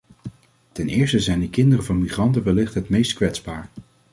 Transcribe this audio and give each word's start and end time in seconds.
Ten 0.71 0.87
eerste 0.87 1.19
zijn 1.19 1.39
de 1.39 1.49
kinderen 1.49 1.85
van 1.85 1.99
migranten 1.99 2.43
wellicht 2.43 2.73
het 2.73 2.89
meest 2.89 3.13
kwetsbaar. 3.13 3.69